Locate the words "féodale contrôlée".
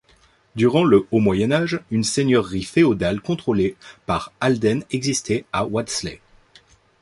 2.63-3.75